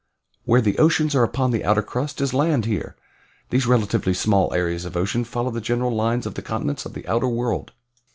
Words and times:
Where 0.45 0.61
the 0.61 0.79
oceans 0.79 1.13
are 1.13 1.21
upon 1.21 1.51
the 1.51 1.63
outer 1.63 1.83
crust, 1.83 2.21
is 2.21 2.33
land 2.33 2.65
here. 2.65 2.95
These 3.51 3.67
relatively 3.67 4.15
small 4.15 4.51
areas 4.51 4.83
of 4.83 4.97
ocean 4.97 5.23
follow 5.23 5.51
the 5.51 5.61
general 5.61 5.91
lines 5.91 6.25
of 6.25 6.33
the 6.33 6.41
continents 6.41 6.87
of 6.87 6.93
the 6.95 7.07
outer 7.07 7.27
world. 7.29 7.71